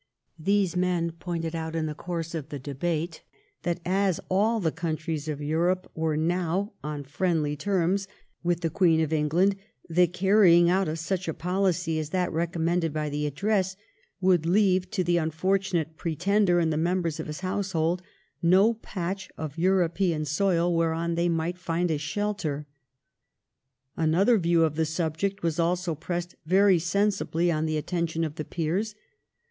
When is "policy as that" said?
11.35-12.31